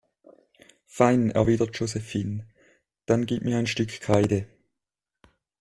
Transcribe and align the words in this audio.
Fein, 0.87 1.29
erwidert 1.29 1.77
Josephine, 1.77 2.47
dann 3.05 3.27
gib 3.27 3.43
mir 3.43 3.59
ein 3.59 3.67
Stück 3.67 3.89
Kreide. 4.01 4.47